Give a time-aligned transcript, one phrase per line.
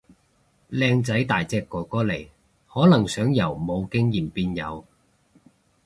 [0.71, 2.27] 靚仔大隻哥哥嚟，
[2.73, 4.83] 可能想由冇經驗變有